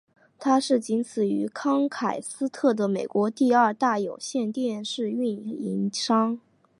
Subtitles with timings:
[0.39, 6.39] 它是仅此于康卡斯特的美国第二大有线电视运营商。